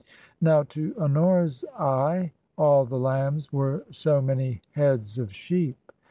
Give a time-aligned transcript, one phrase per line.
[0.41, 5.77] Now, to Honora's eye all the lambs were so many heads of sheep.